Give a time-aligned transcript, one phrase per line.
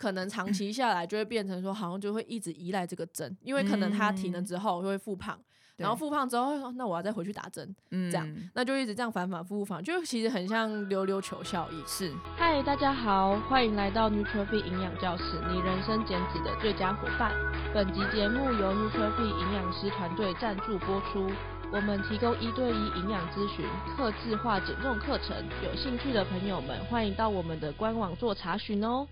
[0.00, 5.38] 可能长期下来就会变成说，好像就会一直依赖这个针，因为可能他停了之后就会复胖。
[5.76, 11.86] 然后复胖之后，说那我要再回去打针，这样，嗯、那就一直这样反反复复，就其实很像溜溜球效应。
[11.86, 17.32] 是，嗨，大家好，欢迎来到 Nutrify 营养教室，你人生减脂的最佳伙伴。
[17.74, 21.30] 本集节目由 Nutrify 营养师团队赞助播出，
[21.72, 23.64] 我们提供一对一营养咨询、
[23.96, 29.06] 客制化减重课程，有兴趣的朋友们欢迎到我们的官网做查询哦。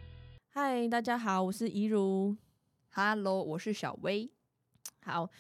[0.61, 2.37] 嗨，大家好，我是怡如。
[2.91, 4.29] Hello，我是小薇。
[5.07, 5.31] 好。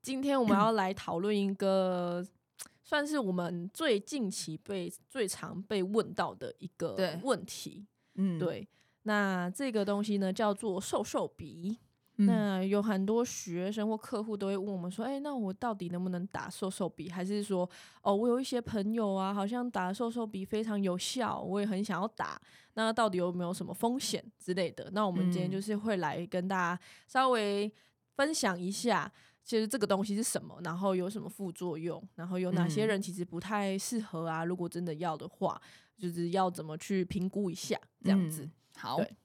[0.00, 2.24] 今天我们要来讨论一个，
[2.84, 7.84] 算是我们最近期被最常被问到的一个问题。
[8.14, 8.68] 嗯，对。
[9.02, 11.80] 那这个东西呢，叫做瘦瘦笔。
[12.22, 17.10] 嗯、那有很多学生或客户都会问我们说：“哎，那我到底能不能打瘦瘦笔？
[17.10, 17.68] 还是说，
[18.02, 22.40] 哦，我有一些朋友啊，好像打瘦瘦笔非常有效，我也很想要打。
[22.74, 27.72] 那到底有没有什么风险之类的？”那我们今天就是会来跟大家稍微
[28.16, 29.12] 分享一下。
[29.44, 30.56] 其实这个东西是什么？
[30.62, 32.00] 然后有什么副作用？
[32.14, 34.44] 然后有哪些人其实不太适合啊？
[34.44, 35.60] 嗯、如果真的要的话，
[35.98, 38.44] 就是要怎么去评估一下这样子。
[38.44, 39.16] 嗯、好，对，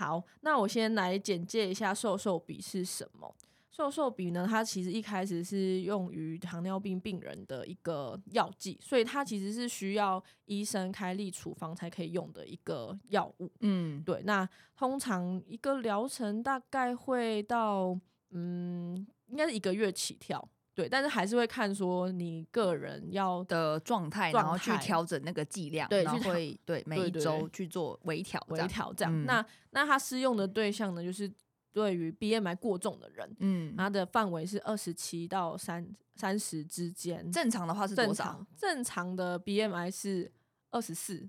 [0.00, 3.36] 好，那我先来简介一下瘦瘦笔是什么。
[3.70, 13.52] 瘦瘦笔呢，它其实一开始是用于糖尿病病人的一个药剂，所以它其实是需要医生开立处方才可以用的一个药物。
[13.60, 14.22] 嗯，对。
[14.24, 17.94] 那通常一个疗程大概会到
[18.30, 19.06] 嗯。
[19.28, 29.12] 应该是一个月起跳，对，但是还是会看说你个人要的状态，然后去调整那个剂量，对，然后会对每一周去做微调，微调这样。
[29.12, 31.30] 嗯、那那它适用的对象呢，就是
[31.72, 38.12] 对于 BMI 过重的人，嗯，它的范围是二十七到三三十之间，正常的话是多少？
[38.12, 40.32] 正常，正常的 BMI 是
[40.70, 41.28] 二十四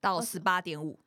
[0.00, 0.98] 到十八点五。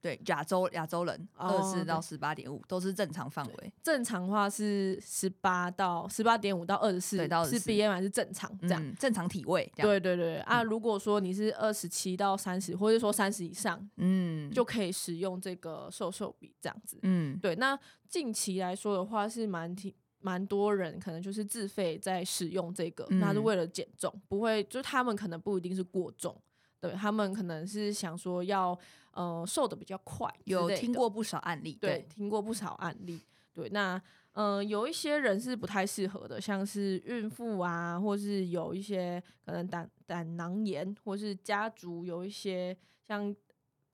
[0.00, 3.72] 对，亚洲亚洲人二十四到十八点五都是正常范围。
[3.82, 9.70] 正常话是十八到十八点五到二十四，到是 BMI 是正常这样，嗯、正常体位。
[9.76, 16.98] 对对对啊，如果说你是二十七到三十，或者说三十以上，嗯，就可以使用这个瘦瘦笔这样子。
[17.02, 17.54] 嗯，对。
[17.56, 26.36] 那近期来说的话，是蛮挺蛮多人可能就是自费在使用这个，那是为了减重，不会就他们可能不一定是过重。
[26.80, 28.78] 对，他们可能是想说要
[29.12, 33.20] 呃瘦的比较快，有听过不少案例，对，对听过不少案例。
[33.52, 34.00] 对，那
[34.32, 43.34] 呃有一些人是不太适合的，像是孕妇啊，或是有一些可能胆胆囊炎，或是家族有一些像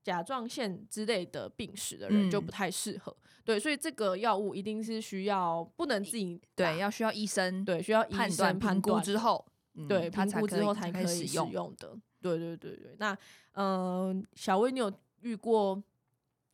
[0.02, 3.16] 甲状腺之类的病史的人就不太适合。
[3.22, 11.96] 嗯、对，所以这个药物一定是需要不能自己对，要需要医生对需要医生判断评估之后，嗯、对评估之后才可以使用的。
[12.22, 13.12] 对对对对，那
[13.52, 13.66] 嗯、
[14.08, 14.90] 呃，小薇，你有
[15.20, 15.82] 遇过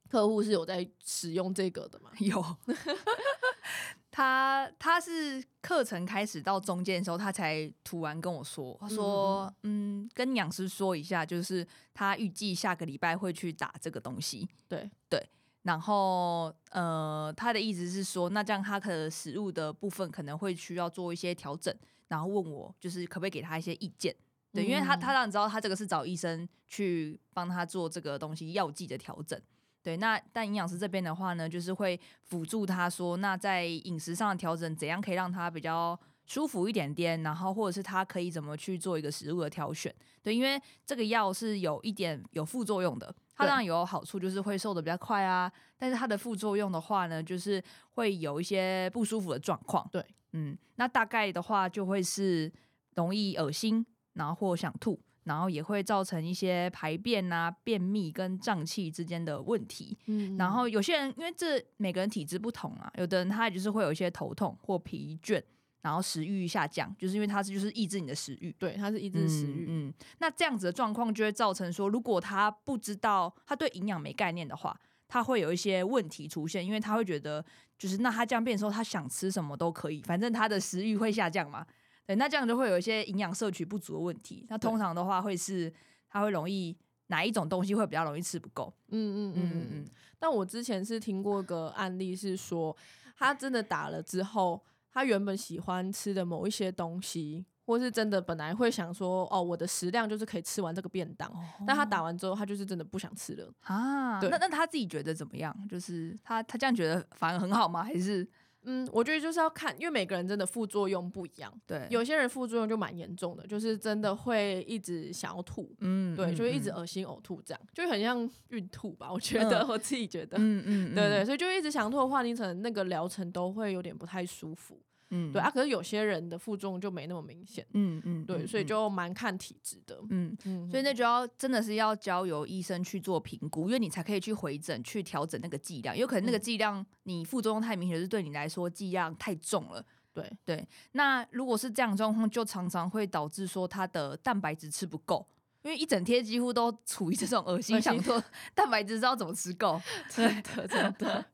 [0.08, 2.10] 客户是有在使用这个的吗？
[2.18, 2.42] 有，
[4.10, 14.48] 他他是课程开始到中间的时候，他才突然跟我说，他说，嗯，嗯，跟营养师说一下，就是他预计下个礼拜会去打这个东西。
[14.66, 15.22] 对对，
[15.62, 21.72] 然后呃，他的意思是说，那这样他的食物的部分可能会需要做一些调整，
[22.08, 24.16] 然后问我，就是可不可以给他一些意见。
[24.62, 29.40] 对，因为他他让你知道，他这个是找医生去帮他做这个东西药剂的调整。
[29.82, 39.94] 对，那但营养师这边的话呢，就是会辅助他说，那在饮食上的调整，怎样可以让他比较舒服一点点，然后或者是他可以怎么去做一个食物的挑选。
[40.22, 45.50] 对，因为这个药是有一点有副作用的，它当然有好处，就是会瘦得比较快啊。
[45.78, 49.88] 但是它的副作用的话呢，就是会有一些不舒服的状况。
[49.90, 52.52] 对，嗯，那大概的话就会是
[52.96, 53.86] 容易恶心。
[54.18, 59.96] 然后或想吐，然后也会造成一些排便啊、便秘跟胀气之间的问题。
[60.06, 65.40] 嗯，然后有些人因为这每个人体质不同啊，有的人他就是会有一些头痛或疲倦，
[65.82, 68.52] 然后食欲下降，就是因为他是就是抑制你的食欲。
[68.58, 69.66] 对，他是抑制食欲。
[69.68, 77.44] 嗯，那这样子的状况就会造成说，如果他不知道他对营养没概念的话，他会有一些问题出现，因为他会觉得
[77.78, 81.64] 就是那他这样变的时候，他想吃什么都可以，反正他的食欲会下降嘛。
[82.08, 84.46] 对，那这样就会有一些营养摄取不足的问题。
[84.48, 85.70] 那通常的话，会是
[86.08, 86.74] 它会容易
[87.08, 88.72] 哪一种东西会比较容易吃不够？
[88.88, 89.90] 嗯嗯嗯嗯嗯。
[90.18, 92.74] 但我之前是听过个案例，是说
[93.14, 104.18] 他真的打了之后，他原本喜欢吃的某一些东西，或是真的本来会想说，哦，我的食量就是可以吃完这个便当，哦、但他打完之后，他就是真的不想吃了啊。
[104.20, 105.54] 那那他自己觉得怎么样？
[105.68, 107.84] 就是他他这样觉得反而很好吗？
[107.84, 108.26] 还是？
[108.64, 111.52] 嗯，我觉得就是要看，因为每个人真的副作用不一样。
[111.66, 115.74] 对，有些人副作用就蛮严重的，就是真的会一直想要吐。
[115.80, 119.10] 嗯，对，就会一直恶心呕吐，这样就很像孕吐吧？
[119.12, 120.36] 我觉得，我自己觉得。
[120.38, 124.80] 嗯嗯，对对，所以就一直想吐的话，你可能那个疗程都会有点不太舒服。
[125.10, 139.82] 嗯，对啊，可是有些人的副作用就没那么明显，嗯嗯，对，所以就蛮看体质的，嗯嗯，所以那就要真的是要交由医生去做评估，因为你才可以去回诊去调整那个剂量，有可能那个剂量你副作用太明显，是对你来说剂量太重了，
[140.12, 140.30] 对。
[140.44, 140.68] 对。
[140.92, 145.26] 那如果是这样状况，就常常会导致说他的蛋白质吃不够，
[145.62, 148.22] 因为一整天几乎都处于这种恶心想说。
[148.54, 151.24] 蛋白质知道怎么吃够，真的真的，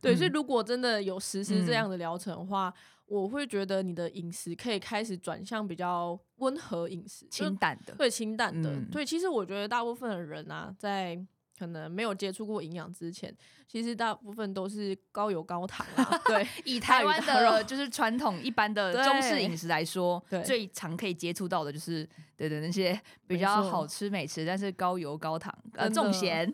[0.00, 2.72] 对，所以如果真的有实施这样的疗程的话。
[3.12, 9.04] 我会觉得你的饮食可以开始转向比较温和饮食，清淡的，对，清淡的，嗯、对。
[9.04, 11.22] 其实我觉得大部分的人啊，在
[11.58, 13.30] 可能没有接触过营养之前，
[13.68, 16.18] 其实大部分都是高油高糖啊。
[16.24, 26.50] 对， 以台湾的就是传统一般的中式饮食来说，最常可以接触到的就是对的那些比较好吃美食，但是高油高糖呃重咸，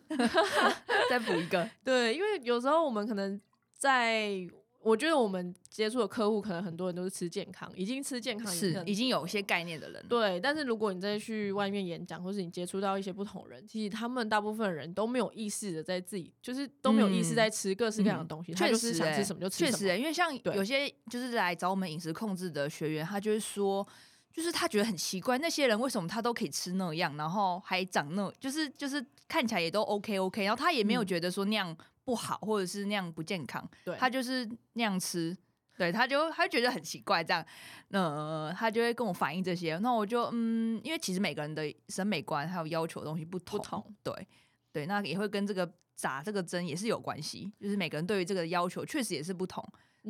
[1.08, 1.70] 再补一个。
[1.84, 3.40] 对，因为有时候我们可能
[3.76, 4.44] 在。
[4.80, 10.06] 我觉得我们接触的客户可能很多人都是吃健康，已经吃健康是已经有一些概念的人。
[10.08, 18.52] 对，但是如果你再去外面演讲，或是你接触到一些不同人，其实他们大部分人都没有意识的在自己，就是都没有意识在吃各式各样的东西。
[18.52, 19.78] 他就是想吃什么就吃什么。
[19.78, 23.86] 确实，因为像有些就是来找我们饮食控制的学员，他就是说，
[24.32, 31.76] 就是他觉得很奇怪，那些人为什么他都可以吃那样，然后还长那，就是就是看起来也都 OK OK，然后他也没有觉得说那样。
[32.08, 35.36] 不好，或者是那样不健康，对，他就是那样吃，
[35.76, 37.44] 对，他就他就觉得很奇怪，这样，
[37.90, 43.94] 呃，他就会跟我反映这些，那我就嗯，因为其实每个人的审美观还有要求的东西不同，不同。
[44.02, 44.26] 对
[44.72, 49.62] 对，那也会跟这个扎这个针也是有关系，就是每个人对于这个要求确实也是不同，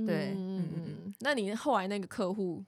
[0.06, 2.64] 对，嗯嗯嗯，那你后来那个客户，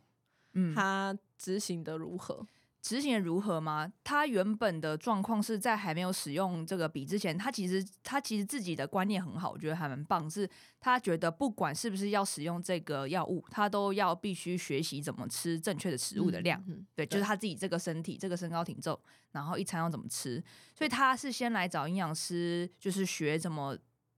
[0.55, 2.45] 嗯，他执行的如何？
[2.83, 3.93] 执行的如何吗？
[4.03, 10.29] 他原本的状况是在还没有使用这个笔之前，他其实他其实自己的观念很好，我觉得还蛮棒。
[10.31, 10.49] 是
[10.81, 16.59] 他觉得不管是不是要使用这个药物，他都要必须学习怎么吃正确的食物的量。
[16.69, 18.99] 嗯嗯、对，对就是他自己这个身体这个身高体重，
[19.33, 20.43] 然后一餐要怎么吃。
[20.75, 23.77] 所以他是先来找营养师，就是学怎么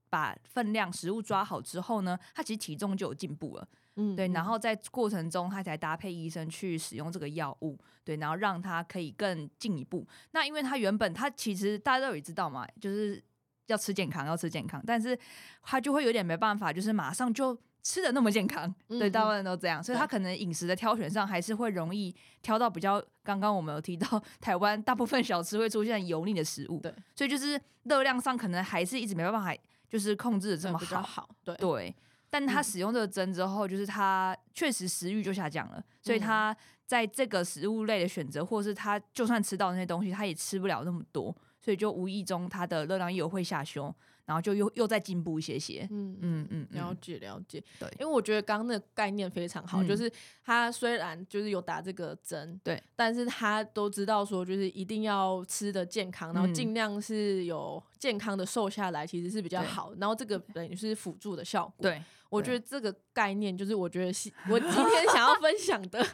[0.09, 3.67] 把分量食物抓好之后呢，他其实体重就有进步了。
[3.95, 10.05] 嗯，对，然后在过程中他才搭配医生去使用这个药物，对，然后让他可以更进一步。
[10.31, 13.23] 那因为他原本他其实大家都有知道嘛，就是
[13.67, 15.17] 要吃健康，要吃健康，但是
[15.61, 29.55] 他就会有点没办法，就是马上就吃的那么健康，嗯、对，大部分人都这样，所以他可能饮食的挑选上还是会容易挑到比较刚刚我们有提到台湾大部分小吃会出现油腻的食物，对，所以就是热量上可能还是一直没办法，
[29.87, 31.55] 就是控制的这么好，好，对。
[31.57, 31.95] 对。
[32.33, 36.55] 但他使用这个针之后，就是他确实食欲就下降了，所以他
[36.87, 41.31] 在这个食物类的选择，或是他就算吃到那些东西，他也吃不了那么多，
[41.61, 43.93] 所以就无意中他的热量又会下修。
[44.25, 50.11] 然后就又又再进步一些些，嗯嗯嗯，了解了解，对，因为我觉得刚刚那个概念非常好，就是
[50.43, 66.03] 他虽然就是有打这个针，对，但是他都知道说就是一定要吃的健康，然后尽量是有健康的瘦下来，其实是比较好，然后这个等于是辅助的效果，对，我觉得这个概念就是我觉得是 我今天想要分享的。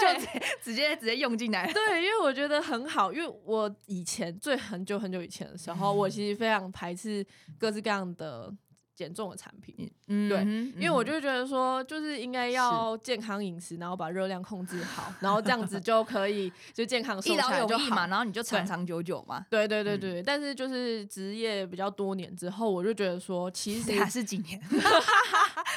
[0.00, 7.11] 就直接直接直接用进来，对，因为我觉得很好，因为我以前最很久很久以前的时候，我其实非常排斥
[7.58, 8.52] 各式各样的
[8.94, 10.38] 减重的产品，嗯，对，
[10.76, 24.60] 因为我就觉得说，就是应该要健康饮食，然后把热量控制好，然后这样子就可以就健康瘦下来就好嘛，然后你就长长久久嘛，对对对对，但是就是职业比较多年之后，我就觉得说，其实还是几年。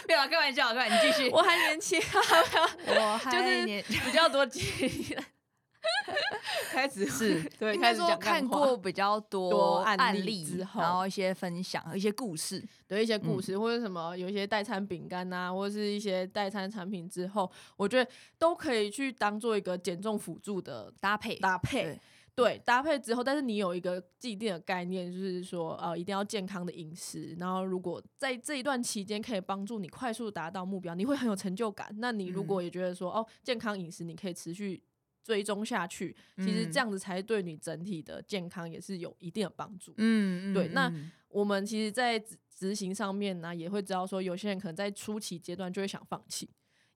[0.07, 1.29] 没有开玩笑，开玩笑，你继续。
[1.31, 1.99] 我还年轻，
[2.85, 4.61] 我还年就是比较多经
[5.09, 5.25] 验。
[6.71, 21.99] 开始是对，应该说看过比较多案例之后，然后一些分享，一些故事，对一些故事，或者什么有一些代餐饼干呐，或者是一些代餐产品之后，我觉得都可以去当做一个减重辅助的搭配搭配。
[22.35, 27.33] 对，搭配之后，但是你有一个既定的概念，就是说，呃，一定要健康的饮食。
[27.39, 31.95] 然后，如果在这一段期间可以帮助你快速达到目标，你会很有成就感。
[31.99, 34.83] 那你如果也觉得说，嗯、哦，健康饮食你可以持续
[35.25, 39.91] 追踪下去，其实这样子才对你整体的健康也是有一定的帮助。
[39.97, 40.67] 嗯，对。
[40.67, 40.93] 那
[41.29, 42.23] 我们其实，在
[42.55, 46.47] 执行上面呢，也会知道说，有些人可能在初期阶段就会想放弃。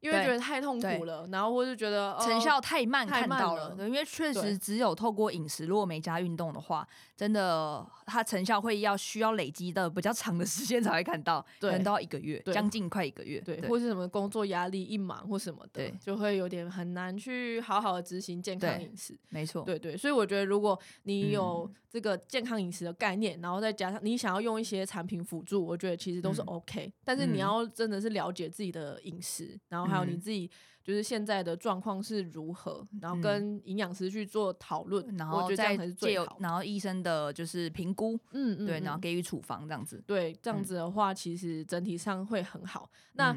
[0.01, 3.75] 因为觉得太痛苦了，然后或是觉得成效太慢，看到了。
[3.75, 6.88] 了，因为确实只有透过饮食，如果没加运动的话，
[7.18, 13.41] 真的它成效会要需要累积的比较长的时间才会看到，可能到一个月，将近快一个月。
[13.41, 19.20] 对，或是什么工作压力一忙或什么的，就会有点很难去好好的执行健康饮食。
[19.27, 26.89] 没错，对对，所以我觉得如果你有这个健康饮食的概念，然后再加上你想要用一些产品辅助，我觉得其实都是 OK。
[27.03, 29.88] 但是你要真的是了解自己的饮食，然后。
[29.89, 30.50] 还有你自己，
[30.84, 42.89] 就是现在的状况是如何，然后跟营养师去做讨论，然后再借由然后医生的就是评估，嗯嗯，对，然后给予处方这样子，对，这样子的话，其实整体上会很好。
[43.13, 43.36] 那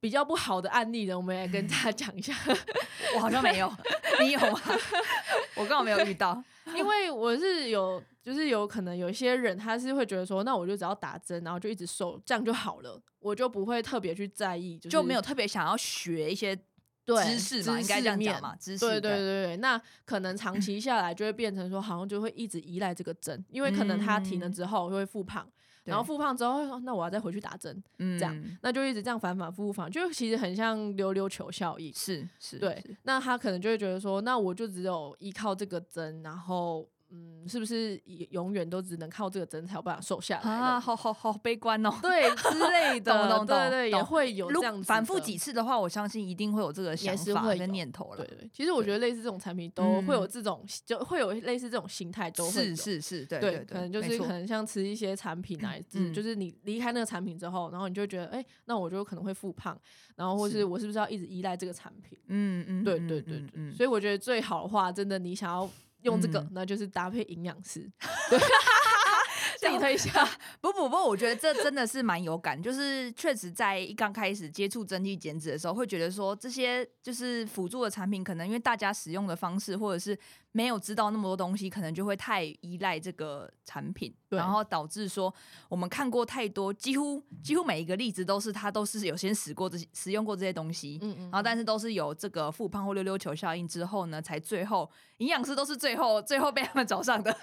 [0.00, 2.34] 比较不好的案例呢，我们也跟大家讲一下。
[3.16, 3.72] 我好像没有，
[4.20, 4.60] 你有吗？
[5.56, 6.42] 我刚好没有遇到，
[6.76, 18.78] 因为我是有，就是有可能有些人他是会觉得说，那我就只要打针，然后就一直瘦，这样就好了，我就不会特别去在意，就没有特别想要学一些知识嘛，应该这样讲嘛，知识。
[18.78, 25.46] 对对对对，那可能长期下来就会变成说，好像就会一直依赖这个针，因为可能他停了之后就会复胖。
[25.84, 31.92] 然后复胖之后，那我要再回去打针，嗯、这样，那就一直这样反反复复，就其实很像溜溜球效应。
[31.92, 32.82] 是是，对。
[33.02, 36.88] 那他可能就会觉得说，那我就只有依靠这个针，然后。
[37.14, 40.80] 嗯，是不是永远都只能靠这个针才有办法瘦下来啊？
[40.80, 48.16] 好好好悲观哦，对之类的， 懂懂懂，对对，也会有这样反复几次的话，我相信一定会有这个想法跟念头了。
[48.16, 59.78] 对对，其实我觉得类似这种产品都会有这种，就会有类似这种心态，都是是是，对对，可能就是可能像吃一些产品来自， 就是你离开那个产品之后，然后你就觉得，哎，那我就可能会复胖，
[60.16, 62.18] 然后或是我是不是要一直依赖这个产品？
[62.26, 65.70] 嗯嗯，对对对对，所以我觉得最好的话，真的你想要。
[66.04, 67.80] 用这个，嗯、那就是搭配营养师，
[68.30, 68.38] 对，
[69.60, 70.26] 自己推一下。
[70.62, 80.18] 不不不，我觉得这真的是蛮有感，就是确实在一刚开始接触增肌减脂的时候，会觉得说这些就是辅助的产品，可能因为大家使用的方式或者是。
[80.56, 85.34] 没有知道那么多东西，可能就会太依赖这个产品，然后导致说
[85.68, 97.36] 我们看过太多，几乎几乎每一个例子都是他都是有先使过这些使用过这些东西，嗯嗯，然后但是都是有这个复胖或溜溜球效应之后呢，才最后营养师都是最后最后被他们找上的，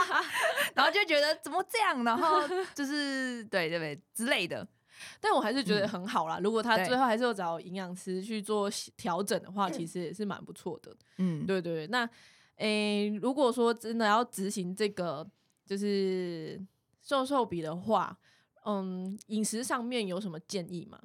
[0.74, 2.40] 然后就觉得怎么这样，然后
[2.74, 4.66] 就是对对对之类的，
[5.20, 6.38] 但我还是觉得很好啦。
[6.38, 12.08] 嗯、如果他最后还是有找营养师去做调整的话，其实也是蛮不错的，嗯，对对对，那。
[12.56, 15.26] 诶、欸，如果说真的要执行这个
[15.64, 16.60] 就是
[17.02, 18.18] 瘦瘦比的话，
[18.64, 20.98] 嗯，饮食上面有什么建议吗？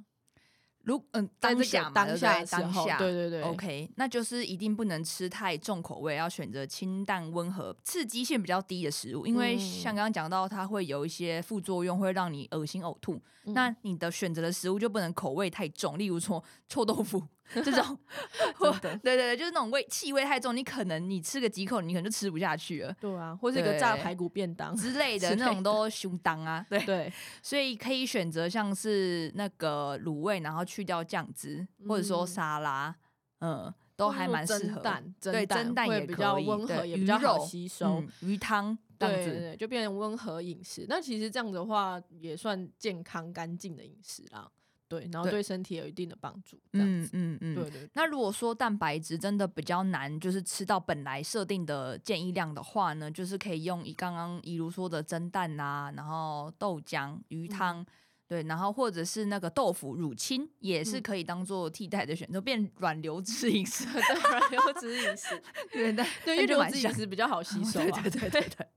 [0.84, 13.22] 如嗯，当下当下当下，对对对，OK，那就是一定不能吃太重口味，要选择清淡温和、刺激性比较低的食物，因为像刚刚讲到，它会有一些副作用，会让你恶心呕吐。
[13.46, 17.22] 嗯、那你的选择的食物就不能口味太重，例如说臭豆腐。
[17.64, 17.98] 这种，
[19.04, 22.96] 对对对，就是那种味气味太重，你可能你吃个几口，你可能就吃不下去了。
[23.00, 26.66] 对啊，或是一个炸排骨便当之类的那种都凶当啊。
[26.70, 32.96] 对对，所以可以选择像是那个卤味，然后去掉酱汁，或者说沙拉，
[33.40, 34.82] 嗯，都还蛮适合。
[35.20, 38.04] 对，蒸蛋也比较温和，也比较好吸收。
[38.22, 40.86] 鱼汤，对对对，就变成温和饮食。
[40.88, 44.50] 那其实这样的话也算健康干净的饮食啦。
[44.92, 46.60] 对，然后对身体有一定的帮助。
[46.74, 47.90] 嗯嗯嗯，对对。
[47.94, 57.86] 那如果说蛋白质真的比较难，就是吃到本来设定的建议量的话呢，就是可以用以刚刚一如说的蒸蛋啊，然后豆浆、鱼汤，嗯、
[58.28, 68.68] 对，然后或者是那个豆腐乳清，也是可以当做替代的选择，变软流质饮食， 对，软流质饮食， 对对对，因为流质饮食比较好吸 收啊，对对对对。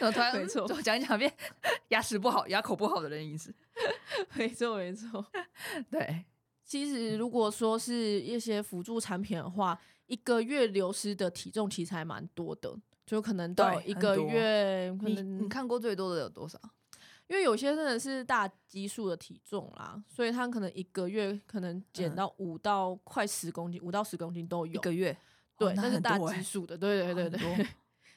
[0.00, 1.32] 我突然没错，我讲一讲变
[1.88, 3.54] 牙齿不好、牙口不好的人意思。
[4.34, 5.24] 没错没错，
[5.90, 6.24] 对。
[6.64, 16.58] 其实如果说是一些辅助产品的话，一个月流失的体重其实还蛮多的，就可能到一个月，可能你，你看过最多的有多少？
[17.26, 24.72] 因为有些真的是大基数的体重啦，所以他可能一个月可能减到五到快十公斤，五到十公斤都有。
[24.72, 25.14] 一个月，
[25.58, 27.66] 对，那是大基数的，对对对对对，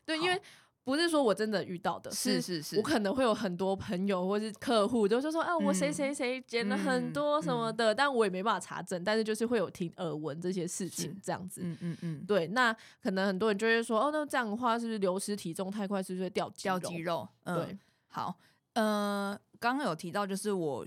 [0.05, 0.41] 对， 因为。
[0.87, 17.27] 不是说我真的遇到的，是是是，我可能会有很多朋友或是客户，就说说啊，我谁谁谁减了很多什么的，但我也没办法查证，但是就是会有听耳闻这些事情这样子，嗯嗯嗯，对，那可能很多人就会说，哦，那这样的话是不是流失体重太快，是不是会掉掉肌肉？
[17.43, 17.77] 对，
[18.07, 18.33] 好，
[18.71, 20.85] 呃，刚刚有提到就是我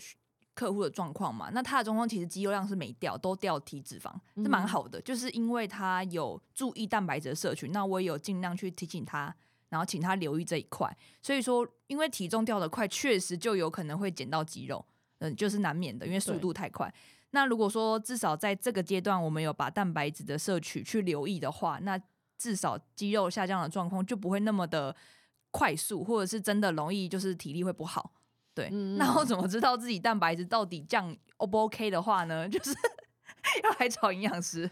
[0.55, 9.37] 客户的状况嘛，那他的状况其实肌肉量是没掉，都掉体脂肪，是蛮好的，就是因为他有注意蛋白质的摄取，那我也有尽量去提醒他。
[9.71, 14.85] 然后请他留意这一块，所以说，因为体重掉得快，确实就有可能会减到肌肉，
[15.21, 16.93] 嗯，就是难免的，因为速度太快。
[17.31, 21.99] 那如果说至少在这个阶段，我们有把蛋白质的摄取去留意的话，那
[22.37, 24.95] 至少肌肉下降的状况就不会那么的
[25.53, 28.13] 快速，或者是真的容易就是体力会不好。
[28.53, 32.47] 对，嗯、那我怎么知道自己蛋白质到底降 O 不 OK 的话呢？
[32.51, 32.75] 就是
[33.63, 34.69] 要来找营养师。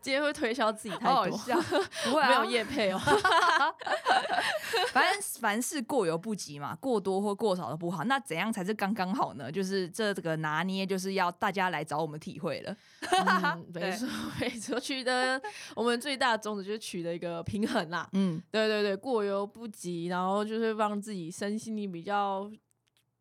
[0.00, 1.60] 今天会推销自己太多，好笑
[2.04, 2.98] 不会、啊、没有叶配哦。
[4.92, 8.02] 反正凡事过犹不及嘛，过多或过少都不好。
[8.04, 9.50] 那怎样才是刚刚好呢？
[9.50, 12.76] 就是这这个拿捏，就是要大家来找我们体会了。
[13.10, 14.08] 嗯、 没错，
[14.40, 15.40] 没错，取得
[15.74, 18.08] 我们最大的宗旨就是取得一个平衡啦。
[18.12, 22.50] 嗯，对对对，过犹不及，然后就是让自己身心里比较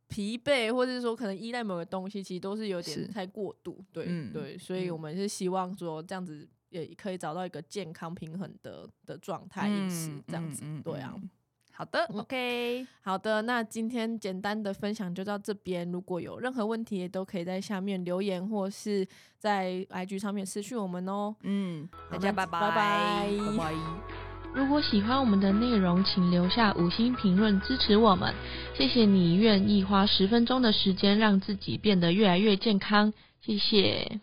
[0.08, 3.84] 疲惫，或者是说可能依赖某个东西，其实都是有点太过度。
[3.92, 6.48] 对、嗯、对，所以我们是希望说这样子。
[6.70, 11.14] 也可以找到一个健康平衡的的状态，饮食这样子，嗯、对啊。
[11.72, 15.90] 好的，OK，好的，那今天简单的分享就到这边。
[15.90, 19.08] 如果有任何问题，也都可以在下面留言，或是
[19.38, 21.34] 在 IG 上面私讯我们哦。
[21.44, 23.74] 嗯，大家拜拜，拜拜，拜拜。
[24.54, 28.34] 如果喜欢我们的内容，请留下五星评论支持我们。
[28.76, 34.20] 谢谢你愿意花十分钟的时间让自己变得越来越健康，谢谢。